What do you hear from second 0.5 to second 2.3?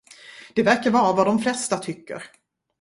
Det verkar vara vad de flesta tycker.